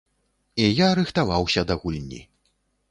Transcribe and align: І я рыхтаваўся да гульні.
І 0.63 0.69
я 0.79 0.89
рыхтаваўся 1.01 1.61
да 1.73 1.81
гульні. 1.85 2.25